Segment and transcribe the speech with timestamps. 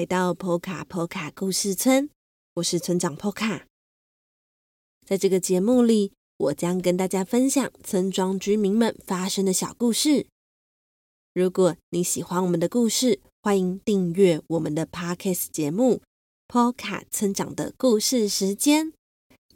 [0.00, 2.08] 大家好，欢迎来到波卡波卡故事村，
[2.54, 3.66] 我是村长波卡。
[5.04, 10.26] 在这个节目里，我将跟大家分享村庄居民们发生的小故事。
[11.34, 16.00] 如果你喜欢我们的故事，欢迎订阅我们的 Podcast 节目
[16.74, 18.86] 《Poka 村长的故事时间》，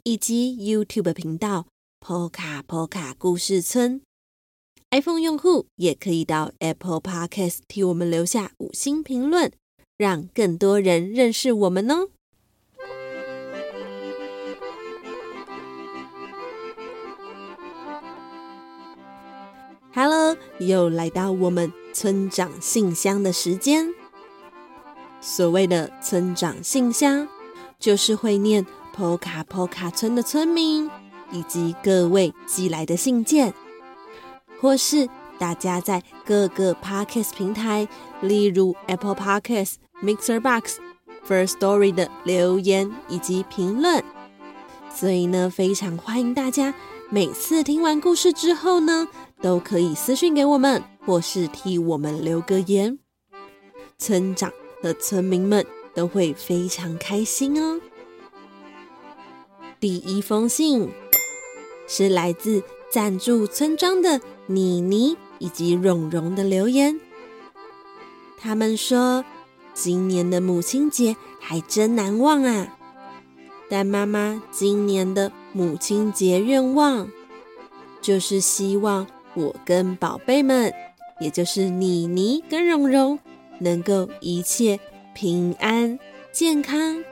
[0.03, 1.61] 以及 YouTube 频道
[1.99, 3.99] 《波卡波卡故事村》。
[4.91, 9.51] iPhone 用户也可以到 Apple Podcast 替我们留下五星评论，
[9.97, 12.09] 让更多人认识我们哦。
[19.93, 23.87] Hello，又来到我们村长信箱的时间。
[25.21, 27.29] 所谓的村长信箱，
[27.79, 30.91] 就是会念波卡波卡村的村民
[31.31, 33.53] 以及各位寄来的信件。
[34.59, 35.07] 或是
[35.39, 37.87] 大家在各个 Podcast 平台，
[38.21, 40.77] 例如 Apple Podcast、Mixer Box、
[41.27, 44.03] First Story 的留言以及评论，
[44.93, 46.73] 所以呢，非常欢迎大家
[47.09, 49.07] 每次听完故事之后呢，
[49.41, 52.99] 都可以私讯给我们，或是替我们留个言，
[53.97, 57.79] 村长和村民们都会非常开心哦。
[59.79, 60.89] 第一封信
[61.87, 64.21] 是来自赞助村庄的。
[64.47, 67.01] 妮妮以及蓉蓉的留言，
[68.37, 69.25] 他们说
[69.75, 72.77] 今年的母亲节还真难忘啊！
[73.69, 77.07] 但妈妈今年的母亲节愿望
[78.01, 80.73] 就是希望我跟宝贝们，
[81.19, 83.19] 也就是妮妮跟蓉蓉，
[83.59, 84.79] 能够一切
[85.13, 85.99] 平安
[86.31, 87.03] 健康。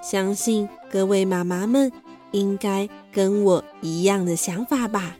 [0.00, 1.92] 相信各位妈妈们
[2.30, 5.16] 应该跟我一样的想法吧？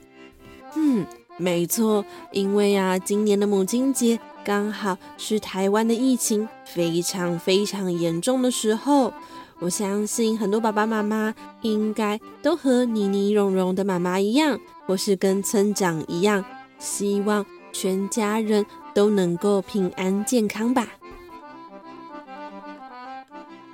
[0.75, 1.07] 嗯。
[1.39, 9.13] 没错，因为啊，今年的母亲节刚好是台湾的疫情非常非常严重的时候。
[9.59, 16.45] 我相信很多爸爸妈妈应该都和妮妮、蓉蓉的妈妈一样，或是跟村长一样，
[16.79, 20.89] 希望全家人都能够平安健康吧。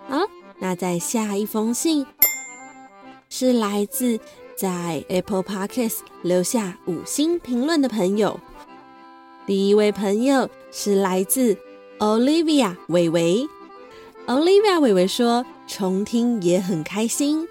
[0.09, 0.19] 好，
[0.59, 2.07] 那在下一封信
[3.29, 4.21] 是来自。
[4.61, 8.41] 在 Apple Podcast 留下五星评论的朋友，
[9.47, 11.57] 第一位朋友是来自
[11.99, 13.49] Olivia 伟伟。
[14.27, 17.49] Olivia 伟伟说：“重听也很开心，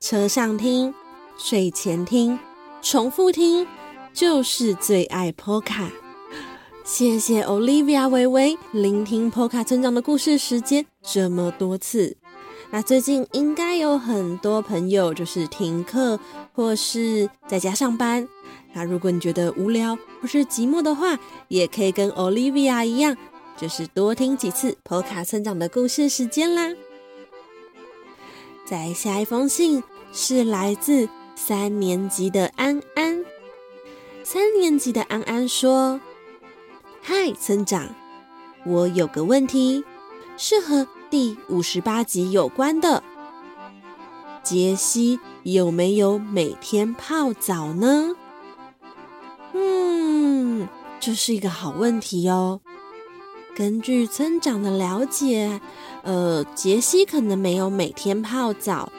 [0.00, 0.94] 车上听、
[1.36, 2.38] 睡前听、
[2.80, 3.66] 重复听，
[4.12, 5.90] 就是最爱 Poka。”
[6.82, 12.16] 谢谢 Olivia 伟伟，聆听 Poka 村长的故事时间这么多次。
[12.70, 16.18] 那最近应该有很多朋友就是停课
[16.54, 18.26] 或是在家上班。
[18.72, 21.18] 那如果你觉得无聊或是寂寞的话，
[21.48, 23.16] 也可以跟 Olivia 一样，
[23.56, 26.74] 就是多听几次波卡村长的故事时间啦。
[28.64, 33.24] 再下一封信是来自三年级的安安。
[34.22, 36.00] 三年级的安安说
[37.02, 37.94] ：“嗨，村长，
[38.66, 39.84] 我有个问题，
[40.36, 43.02] 是和。”第五十八集有关的，
[44.42, 48.14] 杰西有没有每天泡澡呢？
[51.00, 52.60] 这是一个好问题哦。
[53.54, 55.60] 根据村长的了解，
[56.02, 58.92] 呃，杰西可能没有每天泡澡，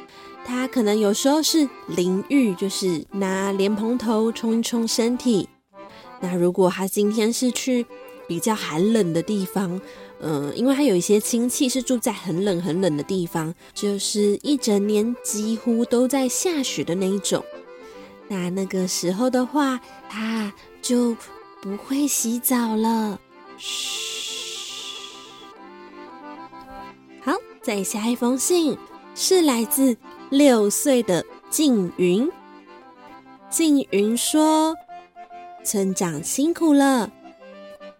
[0.46, 5.48] 他可能有时候是淋浴，就是拿莲蓬头冲一冲身体。
[6.20, 7.86] 那如果他今天是去
[8.28, 9.80] 比较寒冷的地方，
[10.20, 17.44] 嗯，因为他有一些亲戚是住在很冷很冷的地方，就是一整年几乎都在下雪的那一种。
[18.28, 19.80] 那那个时候的话，
[20.10, 21.16] 他就
[21.62, 23.20] 不会洗澡了。
[23.58, 24.00] 嘘。
[27.22, 28.78] 好，再下一封信
[29.16, 29.96] 是来自
[30.30, 32.30] 六岁的静云。
[33.50, 34.76] 静云说
[35.66, 37.12] ：“村长辛苦了，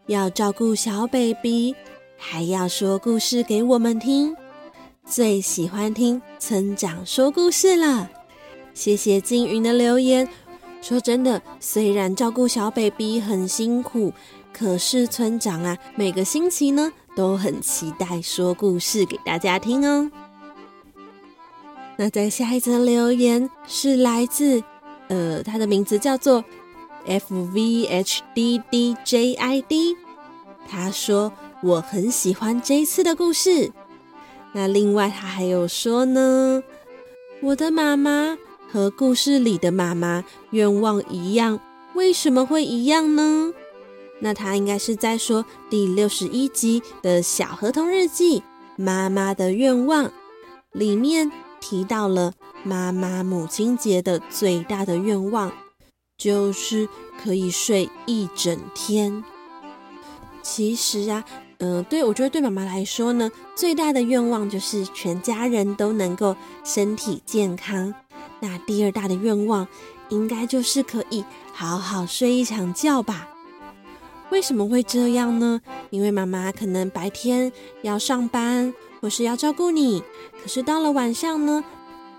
[0.08, 1.76] 要照顾小 baby。”
[2.22, 4.36] 还要说故事给我们听，
[5.06, 8.10] 最喜欢听村长说故事了。
[8.74, 10.28] 谢谢静云的留言。
[10.82, 14.14] 说真的，虽然照顾小 baby 很辛苦，
[14.54, 20.10] 可是村长啊，每个星期呢都很期待说故事给大家听哦。
[21.98, 24.64] 那在下一则留言是来自，
[25.10, 26.44] 呃，他的名字叫做
[27.06, 29.96] F V H D D J I D，
[30.68, 31.32] 他说。
[31.62, 33.74] 我很喜欢这一次的故事。
[34.54, 36.64] 那另外他还有说呢，
[37.42, 38.38] 我的妈妈
[38.72, 41.60] 和故事里的妈妈愿望一样，
[41.96, 43.52] 为什么会一样呢？
[44.20, 48.40] 那他应该是在说第六十一集的小河童日记
[48.76, 50.06] 《妈妈的愿望》
[50.74, 52.34] 里面提到了
[52.64, 55.52] 妈妈母亲节的最大的愿望，
[56.18, 56.88] 就是
[57.24, 59.24] 可以睡一整天。
[60.42, 61.24] 其实啊，
[61.60, 67.94] 嗯、对，我觉得对妈妈来说呢，最大的愿望就是全家人都能够身体健康。
[68.40, 69.68] 那第二大的愿望，
[70.10, 73.28] 应该就是可以好好睡一场觉吧？
[74.32, 75.60] 为什么会这样呢？
[75.90, 77.52] 因为妈妈可能白天
[77.82, 80.04] 要上班，或是要照顾你，
[80.42, 81.64] 可是到了晚上呢，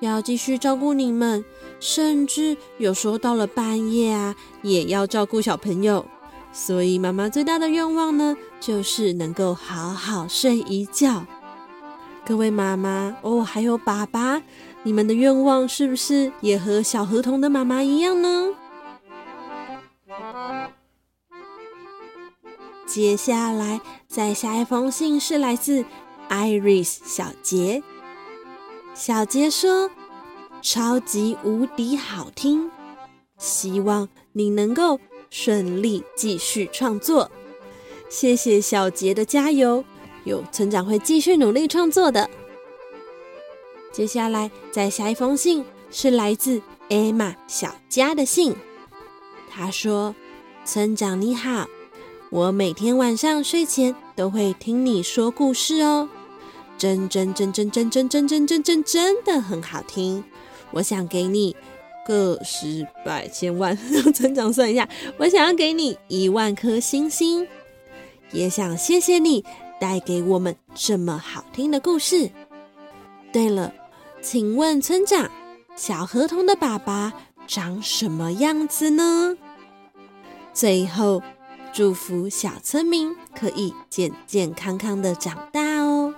[0.00, 1.44] 要继续照顾你们，
[1.78, 6.04] 甚至有时候到了半夜啊，也要照顾小朋友。
[6.52, 11.24] 所以妈妈最大的愿望呢，就是能够好好睡一觉。
[12.26, 14.42] 各位妈妈哦，还有爸爸，
[14.82, 18.54] 你们的愿望是不是也和小河童的妈妈一样呢？
[22.86, 25.84] 接下来再下一封信是来自
[26.28, 27.82] Iris 小杰。
[28.94, 29.90] 小杰说
[30.60, 32.70] ：“超级无敌好听，
[33.38, 34.98] 希望你能够。”
[35.32, 37.30] 顺利继续创作，
[38.08, 39.84] 谢谢小杰的加油，
[40.24, 42.28] 有村长会继续努力创作的。
[44.00, 48.56] 接下来再下一封信是来自艾玛小佳的信，
[49.50, 50.14] 他说
[50.64, 51.66] ：“村长你好，
[52.30, 56.08] 我每天晚上睡前都会听你说故事哦，
[56.78, 60.24] 真真真真真真真真真真真的很好听，
[60.70, 61.54] 我想给你。”
[62.08, 64.88] 个十百千万，让村长算一下。
[65.18, 67.46] 我想要给你一万颗星星，
[68.32, 69.44] 也想谢谢你
[69.78, 72.30] 带给我们这么好听的故事。
[73.30, 73.72] 对了，
[74.22, 75.30] 请问村长，
[75.74, 77.12] 小河童的爸爸
[77.46, 79.36] 长什么样子呢？
[80.52, 81.22] 最后，
[81.72, 86.14] 祝福小村民可以健健康康的长大哦。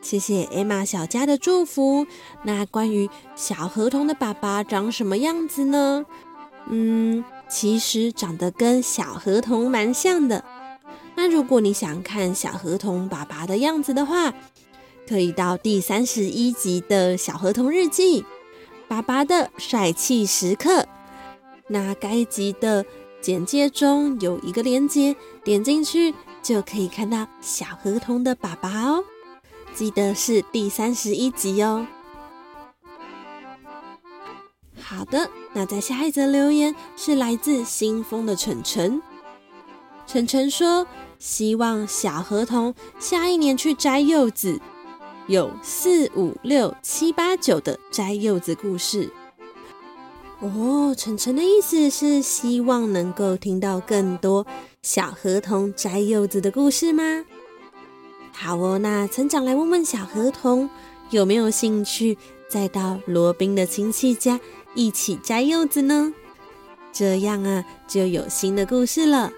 [0.00, 2.06] 谢谢艾玛小家的祝福。
[2.44, 6.06] 那关于小河童的爸爸长什么样子呢？
[6.68, 10.44] 嗯，其实长得跟小河童蛮像的。
[11.16, 14.32] 那如果你想看小河童爸爸的样子的话，
[15.08, 18.24] 可以到第三十一集的小河童日记，
[18.88, 20.86] 爸爸的帅气时刻。
[21.68, 22.84] 那该集的
[23.20, 29.04] 简介中有一个链接，点进去就可以看到小河童的爸爸哦。
[29.74, 31.86] 记得是第三十一集哦。
[34.80, 39.02] 好的，那在下一则留言是来自新丰的晨晨。
[40.06, 40.86] 晨晨说
[41.18, 44.60] ：“希望小河童下一年去摘柚子，
[45.26, 49.10] 有四五六七八九的摘柚子故事。”
[50.40, 54.46] 哦，晨晨的意思是希望能够听到更多
[54.82, 57.24] 小河童摘柚子的故事吗？
[58.32, 60.68] 好哦，那村长来问问小河童
[61.10, 62.18] 有没有兴趣
[62.48, 64.38] 再到罗宾的亲戚家
[64.74, 66.12] 一起摘柚子呢？
[66.92, 69.32] 这样啊，就有新的故事了。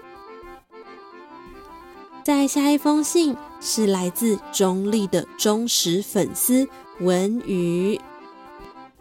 [2.25, 6.67] 再下一封信是来自中立的忠实粉丝
[6.99, 7.99] 文宇。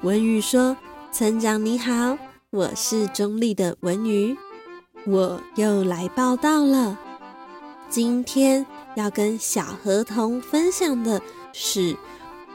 [0.03, 0.77] 文宇说
[1.13, 2.19] ：“村长你好，
[2.51, 4.37] 我是中立的文宇，
[5.07, 6.99] 我又来报到了，
[7.89, 11.21] 今天。”要跟小河童分享的
[11.53, 11.95] 是，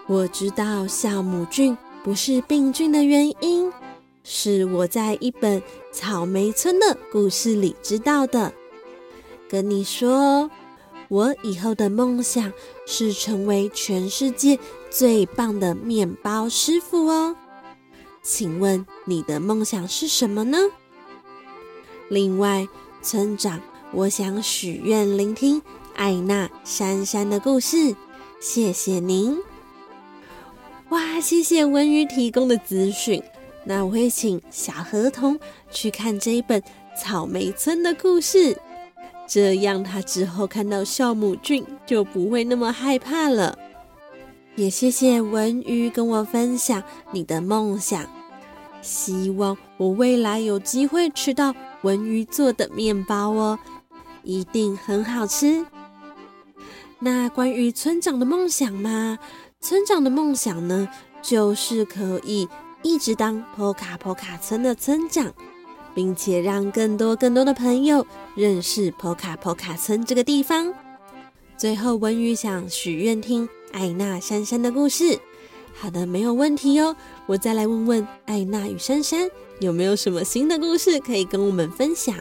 [0.07, 3.71] 我知道酵母菌不是病菌的原因，
[4.23, 8.51] 是我在一本草莓村的故事里知道的。
[9.47, 10.49] 跟你说，
[11.11, 12.53] 我以后的梦想
[12.85, 14.57] 是成为全世界
[14.89, 17.35] 最棒的面包师傅哦。
[18.23, 20.57] 请问你的梦想是什么呢？
[22.07, 22.65] 另外，
[23.01, 23.59] 村长，
[23.91, 25.61] 我想许愿聆听。
[25.97, 27.93] 艾娜珊珊的故事，
[28.39, 29.37] 谢谢您。
[30.91, 33.21] 哇，谢谢文宇提供的资讯。
[33.65, 35.37] 那我会请小河童
[35.69, 36.63] 去看这一本
[36.97, 38.57] 草莓村的故事，
[39.33, 43.57] 这样他之后看到酵母菌就不会那么害怕了。
[44.57, 46.83] 也谢谢文鱼跟我分享
[47.13, 48.05] 你的梦想，
[48.81, 53.57] 希望我未来有机会吃到文鱼做的面包哦，
[54.23, 55.65] 一定很好吃。
[56.99, 59.17] 那关于村长的梦想吗？
[59.61, 60.89] 村长的梦想呢，
[61.21, 62.49] 就是可以
[62.83, 65.33] 一直当波卡波卡村的村长，
[65.93, 68.05] 并且让更多更多的朋友
[68.35, 70.73] 认识波卡波卡村这个地方。
[71.57, 75.19] 最后，文宇想许愿听艾娜珊珊的故事。
[75.73, 76.95] 好的，没有问题哟。
[77.25, 79.29] 我再来问问艾娜与珊珊
[79.59, 82.15] 有没有什么新的故事可以跟我们分享。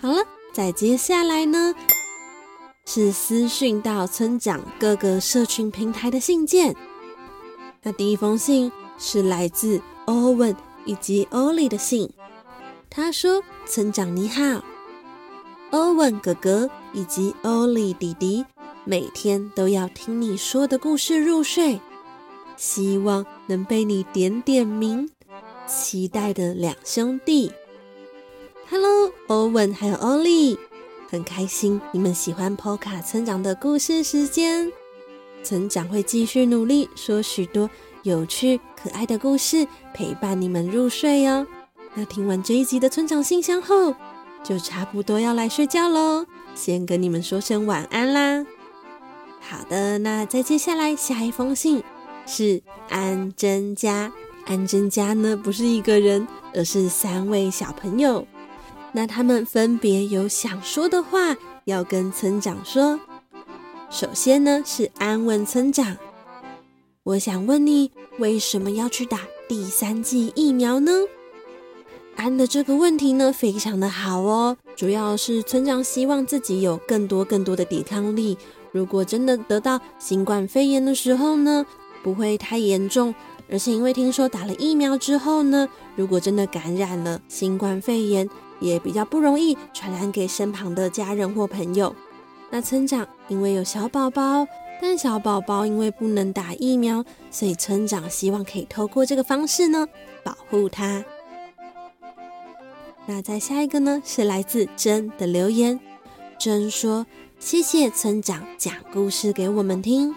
[0.00, 0.18] 好了，
[0.52, 1.74] 再接下来呢，
[2.84, 6.74] 是私讯到村长各个社群平台的信件。
[7.82, 10.54] 那第一封信是来自欧文
[10.86, 12.08] 以及欧丽的信。
[12.88, 14.64] 他说：“村长你好，
[15.70, 18.42] 欧文哥哥以及欧丽弟弟，
[18.84, 21.78] 每天都要听你说的故事入睡，
[22.56, 25.10] 希望能被你点点名。
[25.66, 27.52] 期待的两兄弟
[28.70, 30.58] ，Hello，欧文还有欧丽。”
[31.08, 34.72] 很开心你们喜欢 Poka 村长的故事时间，
[35.44, 37.70] 村长会继续努力说许多
[38.06, 41.44] 有趣可爱的故事陪伴你们入睡哦。
[41.92, 43.92] 那听完这一集的村长信箱后，
[44.44, 48.46] 就差不多要来睡觉喽，先跟你们说声晚安啦。
[49.40, 51.82] 好的，那再接下来下一封信
[52.26, 54.12] 是安珍家，
[54.46, 58.24] 安珍家呢不是一个人，而是三位小朋友。
[58.92, 63.00] 那他们分别有想说的话要跟村长说。
[63.90, 65.96] 首先呢是安问村长
[67.06, 70.90] ：“我想问你，为什么要去打第三剂疫苗呢？”
[72.16, 78.36] 安的这个问题呢非常的好哦，主要是村长希望自己有更多更多的抵抗力，
[78.72, 81.64] 如果真的得到新冠肺炎的时候呢，
[82.02, 83.14] 不会太严重。
[83.48, 91.94] 而且因为听说打了疫苗之后呢，如果真的感染了新冠肺炎，也比较不容易传染给身旁的家人或朋友。
[92.50, 94.44] 那村长因为有小宝宝，
[94.80, 99.86] 但小宝宝因为不能打疫苗，所以村长希望可以透过这个方式呢
[100.22, 101.04] 保护他。
[103.06, 105.78] 那再下一个呢是来自珍的留言，
[106.38, 107.06] 珍说
[107.38, 110.14] ：“谢谢村长讲故事给我们听。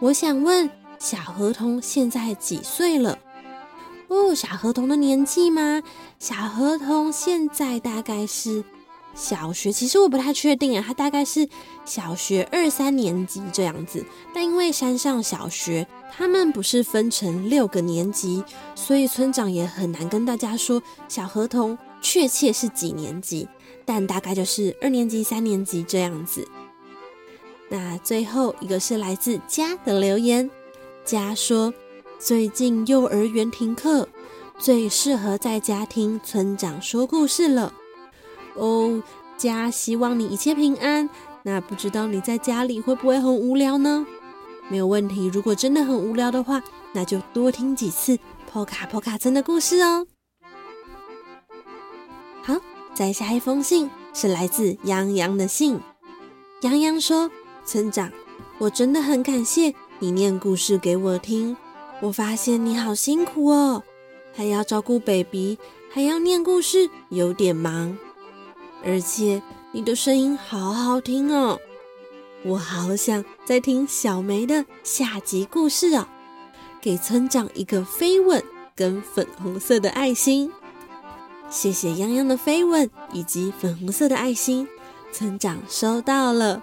[0.00, 0.68] 我想问，
[0.98, 3.18] 小河童现在几岁了？”
[4.08, 5.82] 哦，小河童的年纪吗？
[6.18, 8.62] 小河童现在大概是
[9.14, 11.48] 小学，其实我不太确定啊，他大概是
[11.84, 14.04] 小学二三年级这样子。
[14.34, 18.42] 但因为山上小学他们不是分成六个年级，
[18.74, 23.48] 所以村长也很难跟大家说小河童确切是几年级，
[23.84, 26.46] 但大概就是二年级、三年级这样子。
[27.68, 30.50] 那最后一个是来自家的留言，
[31.04, 31.72] 家说。
[32.16, 34.08] 最近幼儿园停课，
[34.56, 37.74] 最适合在家听村长说故事了。
[38.54, 39.02] 哦，
[39.36, 41.08] 家希望你一切平安。
[41.42, 44.06] 那不知道你在家里会不会很无聊呢？
[44.68, 48.18] 没有问题，如果真的很无聊的话，那就多听几次
[48.50, 50.06] 破卡破卡村的故事哦。
[52.42, 52.56] 好，
[52.94, 55.78] 再下一封信是来自洋洋的信。
[56.62, 57.30] 洋洋说
[57.66, 58.10] ：“村长，
[58.58, 61.56] 我真的很感谢你念故事给我听。”
[62.00, 63.82] 我发现你好辛苦哦，
[64.34, 65.58] 还要照顾 baby，
[65.90, 67.96] 还要念故事，有点忙。
[68.84, 71.58] 而且你的声音好好听哦，
[72.44, 76.06] 我好想再听小梅的下集故事哦。
[76.80, 78.42] 给村长一个飞吻
[78.76, 80.52] 跟粉红色的爱心，
[81.48, 84.68] 谢谢洋洋的飞吻以及粉红色的爱心，
[85.10, 86.62] 村长收到了。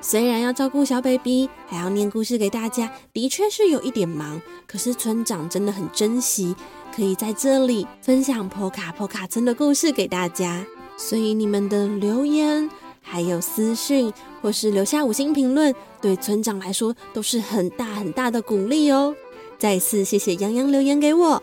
[0.00, 4.42] 虽然要照顾小 baby，还要念故事给大家，的确是有一点忙。
[4.66, 6.54] 可是村长真的很珍惜，
[6.94, 10.66] 可以在这里分享破卡破卡村的故事给大家。
[10.96, 12.70] 所以你们的留言、
[13.00, 19.14] 还有私讯，或是留下五星评论，对村长来说都是很大很大的鼓励哦。
[19.58, 21.42] 再次谢谢洋洋留言给我。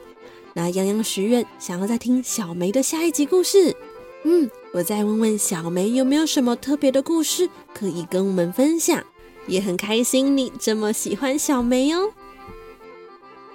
[0.53, 3.75] 那洋洋许愿想要再听小梅的下一集故事。
[4.23, 9.01] 嗯，我再问问小梅有没有什么特别的故事可以跟我们分享，
[9.47, 12.11] 也很开心你这么喜欢小梅哦。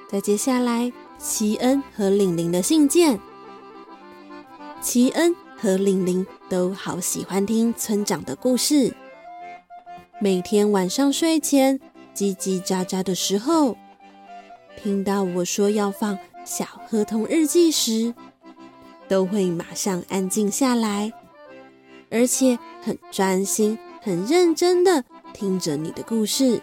[0.08, 3.20] 再接下来，齐恩和玲玲的信件，
[4.80, 8.94] 齐恩和玲玲都好喜欢听村长的故事，
[10.20, 11.80] 每天晚上睡前
[12.14, 13.76] 叽叽喳喳的时候，
[14.82, 18.14] 听到我说要放小河童日记时。
[19.08, 21.12] 都会马上安静下来，
[22.10, 26.60] 而且很专心、很认真的听着你的故事。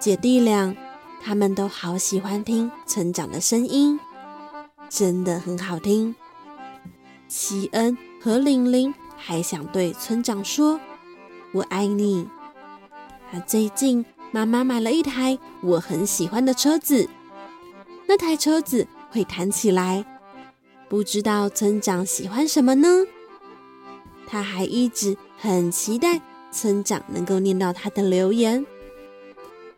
[0.00, 0.76] 姐弟俩
[1.22, 4.00] 他们都好喜欢听村长的声音，
[4.88, 6.16] 真的很好听。
[7.30, 10.80] 齐恩和玲玲还想对村长说
[11.54, 12.26] ：“我爱你。”
[13.30, 17.08] 他最近妈妈买了一台我很喜欢的车子，
[18.08, 20.04] 那台车子会弹起来。
[20.88, 22.88] 不知道村长喜欢什么呢？
[24.26, 26.20] 他还一直很期待
[26.50, 28.66] 村长能够念到他的留言。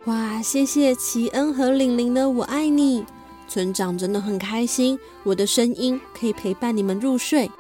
[0.07, 3.05] 哇，谢谢齐恩和玲玲的“我爱你”，
[3.53, 7.51] 村长真的很开心，我的声音可以陪伴你们入睡。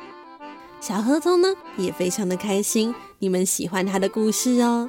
[0.80, 4.88] 小河童呢也非常的开心，你们喜欢他的故事哦。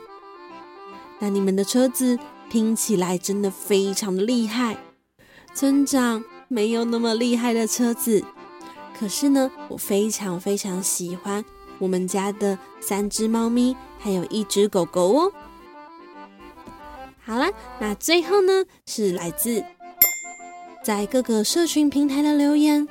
[1.19, 2.17] 那你们的车子
[2.49, 4.77] 拼起来真的非常的厉害。
[5.53, 8.23] 村长没有那么厉害的车子，
[8.97, 11.43] 可是呢，我非常非常喜欢
[11.79, 15.33] 我们家的三只猫咪，还有一只狗狗哦。
[17.25, 19.65] 好了，那最后呢是来自
[20.83, 22.85] 在各个社群平台的留言。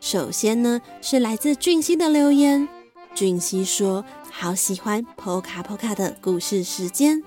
[0.00, 2.68] 首先呢，是来自俊熙的留言。
[3.14, 7.22] 俊熙说：“好喜欢波卡波卡的故事时间，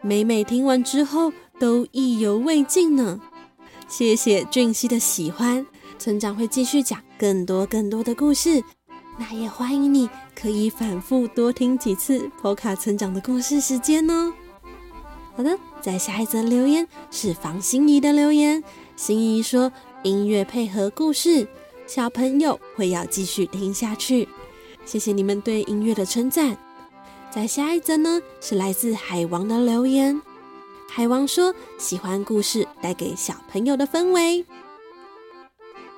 [0.00, 3.20] 每每听完之后都意犹未尽呢。”
[3.88, 5.66] 谢谢俊熙的喜欢，
[5.98, 8.62] 村长会继续讲更多更多的故事。
[9.18, 10.08] 那也欢迎你
[10.40, 14.32] 可以反复多听几次波卡村长的故事时间哦。
[15.34, 18.62] 好的，在下一则留言是房心怡的留言。
[18.96, 19.70] 心怡说
[20.02, 21.46] ：“音乐配合故事。”
[21.86, 24.28] 小朋友会要继续听下去，
[24.84, 26.56] 谢谢你们对音乐的称赞。
[27.30, 30.20] 再下一则呢，是来自海王的留言。
[30.88, 34.44] 海王说喜欢故事带给小朋友的氛围。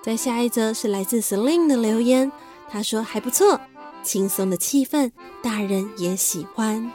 [0.03, 2.31] 再下一则是来自 Selin 的留言，
[2.69, 3.61] 他说还不错，
[4.03, 5.11] 轻松的气氛，
[5.43, 6.91] 大人也喜欢。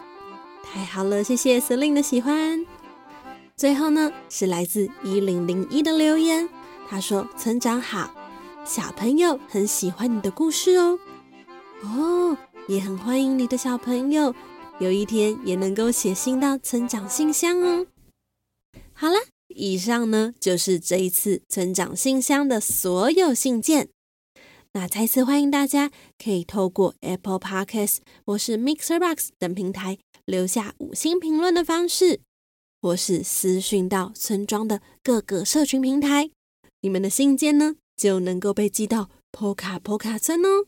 [0.63, 2.65] 太好了，谢谢 Selin 的喜欢。
[3.55, 6.49] 最后呢，是来自一零零一的留言，
[6.89, 8.13] 他说村长好。
[8.65, 10.97] 小朋友很喜欢你的故事哦，
[11.83, 14.33] 哦，也很欢迎你的小朋友
[14.79, 17.85] 有一天也能够写信到村长信箱哦。
[18.93, 19.19] 好啦，
[19.49, 23.89] 以上呢就是这一次村长信箱的所有信件。
[24.71, 32.21] 那再次欢迎大家可以透过 Apple Podcast 或是 Mixer Box 等平台留下五星评论的方式，
[32.83, 36.29] 或是私讯到村庄的各个社群平台。
[36.81, 40.65] 你们的信件呢，就能够被寄到波卡波卡村哦。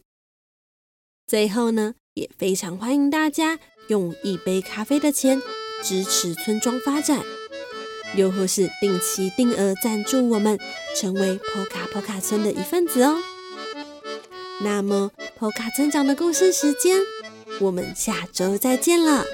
[1.28, 5.42] 最后呢，也非常欢迎大家用一杯咖啡的钱
[5.84, 7.22] 支持村庄发展，
[8.16, 10.58] 又或是定期定额赞助我们，
[10.96, 13.18] 成为波卡波卡村的一份子哦。
[14.62, 17.02] 那么，波卡村长的故事时间，
[17.60, 19.26] 我们下周再见了。